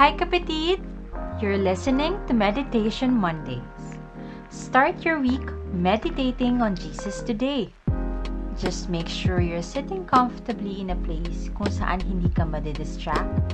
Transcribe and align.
Hi, 0.00 0.16
kapatid! 0.16 0.80
You're 1.44 1.60
listening 1.60 2.16
to 2.24 2.32
Meditation 2.32 3.12
Mondays. 3.12 4.00
Start 4.48 5.04
your 5.04 5.20
week 5.20 5.44
meditating 5.76 6.64
on 6.64 6.72
Jesus 6.72 7.20
today. 7.20 7.68
Just 8.56 8.88
make 8.88 9.12
sure 9.12 9.44
you're 9.44 9.60
sitting 9.60 10.08
comfortably 10.08 10.80
in 10.80 10.88
a 10.88 10.96
place 11.04 11.52
kung 11.52 11.68
saan 11.68 12.00
hindi 12.00 12.32
ka 12.32 12.48
madidistract 12.48 13.52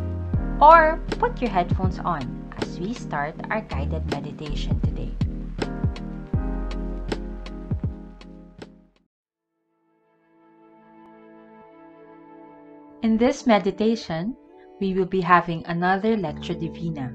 or 0.63 1.03
put 1.19 1.43
your 1.43 1.51
headphones 1.51 1.99
on 2.07 2.23
as 2.63 2.79
we 2.79 2.95
start 2.95 3.35
our 3.51 3.67
guided 3.67 4.07
meditation 4.15 4.79
today. 4.87 5.11
In 13.03 13.19
this 13.19 13.51
meditation, 13.51 14.39
we 14.81 14.95
will 14.95 15.07
be 15.07 15.21
having 15.21 15.65
another 15.67 16.17
Lectio 16.17 16.59
Divina. 16.59 17.13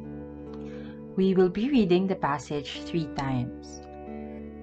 We 1.16 1.34
will 1.34 1.50
be 1.50 1.70
reading 1.70 2.08
the 2.08 2.16
passage 2.16 2.82
three 2.86 3.08
times. 3.18 3.82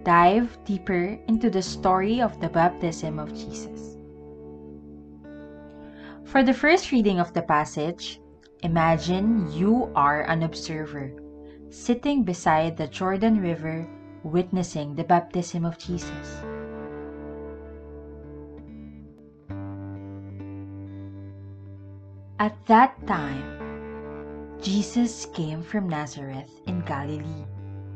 Dive 0.03 0.59
deeper 0.65 1.19
into 1.29 1.51
the 1.51 1.63
story 1.63 2.21
of 2.21 2.41
the 2.41 2.49
baptism 2.49 3.19
of 3.19 3.35
Jesus. 3.35 3.97
For 6.25 6.43
the 6.43 6.55
first 6.55 6.93
reading 6.93 7.21
of 7.21 7.33
the 7.33 7.43
passage, 7.43 8.21
imagine 8.63 9.51
you 9.53 9.91
are 9.95 10.23
an 10.23 10.43
observer 10.43 11.13
sitting 11.71 12.25
beside 12.25 12.77
the 12.77 12.89
Jordan 12.89 13.41
River 13.41 13.87
witnessing 14.25 14.95
the 14.95 15.05
baptism 15.05 15.65
of 15.65 15.79
Jesus. 15.79 16.43
At 22.41 22.55
that 22.67 23.05
time, 23.05 24.59
Jesus 24.63 25.27
came 25.27 25.61
from 25.61 25.89
Nazareth 25.89 26.61
in 26.69 26.83
Galilee 26.83 27.45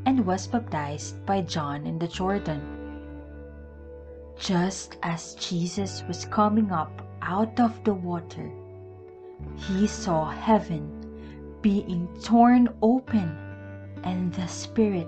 and 0.05 0.27
was 0.27 0.49
baptized 0.49 1.25
by 1.25 1.43
John 1.43 1.87
in 1.87 1.97
the 1.97 2.09
Jordan. 2.09 2.61
Just 4.37 4.97
as 5.05 5.37
Jesus 5.37 6.03
was 6.09 6.25
coming 6.25 6.73
up 6.73 7.07
out 7.23 7.61
of 7.61 7.85
the 7.85 7.95
water, 7.95 8.51
he 9.55 9.87
saw 9.87 10.29
heaven 10.29 10.91
being 11.61 12.09
torn 12.21 12.69
open 12.83 13.39
and 14.03 14.35
the 14.35 14.49
Spirit 14.49 15.07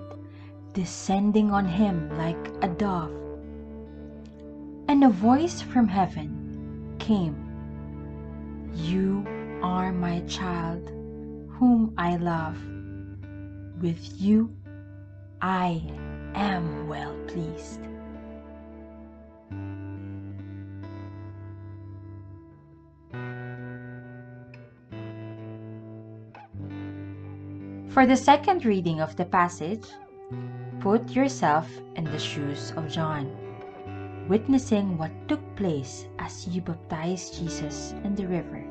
descending 0.71 1.51
on 1.51 1.67
him 1.67 2.09
like 2.17 2.47
a 2.61 2.69
dove. 2.69 3.11
And 4.87 5.03
a 5.03 5.09
voice 5.09 5.61
from 5.61 5.89
heaven 5.89 6.95
came 6.99 7.44
you 8.75 9.25
are 9.63 9.91
my 9.91 10.19
child, 10.21 10.91
whom 11.49 11.93
I 11.97 12.17
love. 12.17 12.57
With 13.81 14.21
you 14.21 14.55
I 15.41 15.81
am 16.33 16.87
well 16.87 17.15
pleased. 17.27 17.81
For 27.89 28.05
the 28.05 28.17
second 28.17 28.65
reading 28.65 28.99
of 28.99 29.15
the 29.15 29.25
passage, 29.25 29.85
put 30.81 31.11
yourself 31.11 31.69
in 31.95 32.03
the 32.03 32.19
shoes 32.19 32.73
of 32.75 32.89
John 32.89 33.44
witnessing 34.27 34.97
what 34.97 35.11
took 35.27 35.41
place 35.55 36.05
as 36.19 36.47
you 36.47 36.61
baptized 36.61 37.37
Jesus 37.37 37.93
in 38.03 38.15
the 38.15 38.27
river. 38.27 38.63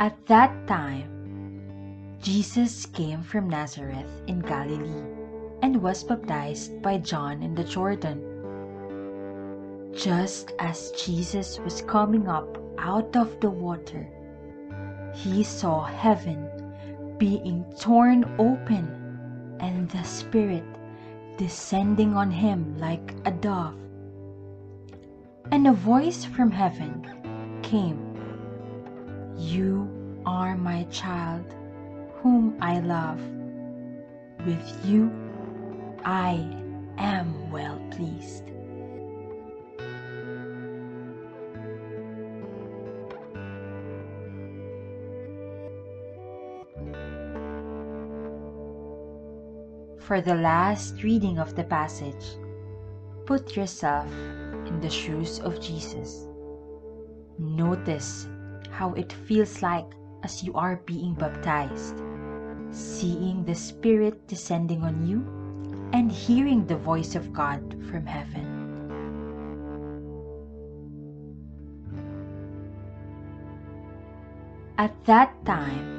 At 0.00 0.26
that 0.26 0.66
time, 0.66 1.08
Jesus 2.20 2.84
came 2.86 3.22
from 3.22 3.48
Nazareth 3.48 4.22
in 4.26 4.40
Galilee 4.40 5.04
and 5.62 5.80
was 5.80 6.04
baptized 6.04 6.82
by 6.82 6.98
John 6.98 7.42
in 7.42 7.54
the 7.54 7.64
Jordan. 7.64 8.20
Just 9.94 10.52
as 10.58 10.90
Jesus 10.92 11.58
was 11.60 11.80
coming 11.80 12.28
up 12.28 12.58
out 12.78 13.16
of 13.16 13.40
the 13.40 13.48
water, 13.48 14.06
he 15.14 15.42
saw 15.42 15.84
heaven 15.84 16.48
being 17.18 17.64
torn 17.78 18.24
open 18.38 19.56
and 19.60 19.88
the 19.90 20.02
Spirit 20.02 20.64
descending 21.38 22.14
on 22.14 22.30
him 22.30 22.76
like 22.78 23.14
a 23.24 23.30
dove. 23.30 23.78
And 25.52 25.66
a 25.66 25.72
voice 25.72 26.24
from 26.24 26.50
heaven 26.50 27.06
came 27.62 28.00
You 29.36 29.88
are 30.26 30.56
my 30.56 30.84
child, 30.84 31.54
whom 32.16 32.56
I 32.60 32.80
love. 32.80 33.20
With 34.46 34.84
you 34.84 35.10
I 36.04 36.34
am 36.98 37.50
well 37.50 37.80
pleased. 37.90 38.53
For 50.04 50.20
the 50.20 50.34
last 50.34 51.02
reading 51.02 51.38
of 51.38 51.56
the 51.56 51.64
passage, 51.64 52.36
put 53.24 53.56
yourself 53.56 54.06
in 54.68 54.78
the 54.80 54.90
shoes 54.90 55.40
of 55.40 55.62
Jesus. 55.62 56.28
Notice 57.38 58.28
how 58.68 58.92
it 58.92 59.14
feels 59.14 59.62
like 59.62 59.86
as 60.22 60.44
you 60.44 60.52
are 60.52 60.76
being 60.84 61.14
baptized, 61.14 62.02
seeing 62.68 63.46
the 63.46 63.54
Spirit 63.54 64.28
descending 64.28 64.82
on 64.82 65.06
you 65.08 65.24
and 65.94 66.12
hearing 66.12 66.66
the 66.66 66.76
voice 66.76 67.14
of 67.14 67.32
God 67.32 67.64
from 67.88 68.04
heaven. 68.04 68.44
At 74.76 74.92
that 75.06 75.32
time, 75.46 75.93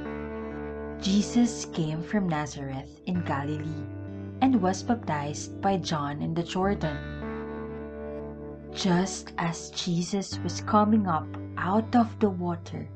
Jesus 1.06 1.66
came 1.66 2.02
from 2.02 2.28
Nazareth 2.28 3.00
in 3.06 3.22
Galilee 3.22 3.86
and 4.42 4.60
was 4.60 4.82
baptized 4.82 5.62
by 5.62 5.78
John 5.78 6.20
in 6.24 6.34
the 6.34 6.42
Jordan. 6.42 6.98
Just 8.74 9.32
as 9.38 9.70
Jesus 9.70 10.40
was 10.40 10.62
coming 10.62 11.06
up 11.06 11.28
out 11.60 11.96
of 11.96 12.10
the 12.20 12.32
water, 12.32 12.90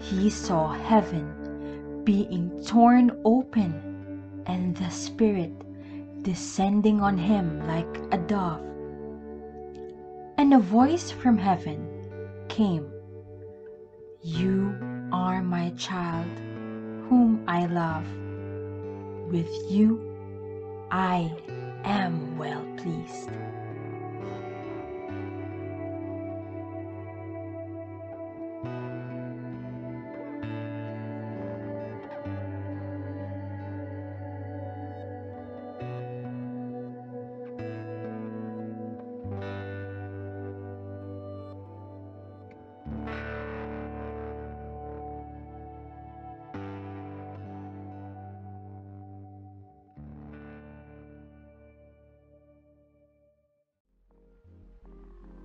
he 0.00 0.30
saw 0.30 0.72
heaven 0.72 2.00
being 2.02 2.64
torn 2.64 3.10
open 3.26 4.24
and 4.46 4.74
the 4.74 4.88
Spirit 4.88 5.52
descending 6.22 7.02
on 7.02 7.18
him 7.18 7.60
like 7.66 8.00
a 8.10 8.16
dove. 8.16 8.64
And 10.38 10.54
a 10.54 10.58
voice 10.58 11.10
from 11.10 11.36
heaven 11.36 12.08
came 12.48 12.90
You 14.22 14.74
are 15.12 15.42
my 15.42 15.74
child, 15.76 16.51
whom 17.08 17.44
I 17.48 17.66
love. 17.66 18.06
With 19.30 19.50
you 19.70 20.00
I 20.90 21.32
am 21.84 22.36
well 22.36 22.64
pleased. 22.76 23.30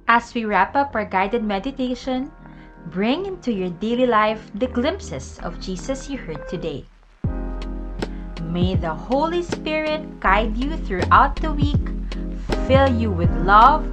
As 0.09 0.33
we 0.33 0.45
wrap 0.45 0.73
up 0.73 0.95
our 0.95 1.03
guided 1.03 1.43
meditation, 1.43 2.31
bring 2.87 3.25
into 3.25 3.51
your 3.51 3.69
daily 3.83 4.05
life 4.07 4.39
the 4.55 4.67
glimpses 4.67 5.37
of 5.43 5.59
Jesus 5.59 6.09
you 6.09 6.17
heard 6.17 6.47
today. 6.47 6.85
May 8.41 8.75
the 8.75 8.95
Holy 8.95 9.43
Spirit 9.43 10.21
guide 10.21 10.55
you 10.55 10.77
throughout 10.87 11.35
the 11.35 11.51
week, 11.51 11.83
fill 12.71 12.87
you 12.87 13.11
with 13.11 13.29
love, 13.43 13.83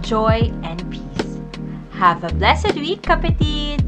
joy, 0.00 0.54
and 0.62 0.78
peace. 0.94 1.42
Have 1.98 2.22
a 2.22 2.32
blessed 2.32 2.76
week, 2.76 3.02
kapatid! 3.02 3.83